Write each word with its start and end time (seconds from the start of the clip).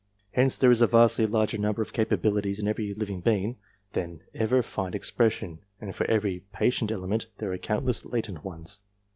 Hence 0.31 0.57
there 0.57 0.71
is 0.71 0.81
a 0.81 0.87
vastly 0.87 1.27
larger 1.27 1.59
number 1.59 1.79
of 1.83 1.93
capabilities 1.93 2.59
in 2.59 2.67
every 2.67 2.91
living 2.95 3.21
being, 3.21 3.57
than 3.93 4.21
ever 4.33 4.63
find 4.63 4.95
expression, 4.95 5.59
and 5.79 5.93
for 5.95 6.09
every 6.09 6.39
patent 6.51 6.91
element 6.91 7.27
there 7.37 7.53
are 7.53 7.57
countless 7.59 8.03
latent 8.03 8.43
ones. 8.43 8.79